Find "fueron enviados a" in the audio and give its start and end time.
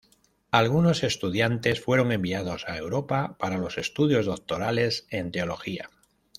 1.79-2.75